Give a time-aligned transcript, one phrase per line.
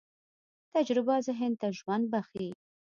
[0.75, 2.49] تجربه ذهن ته ژوند بښي.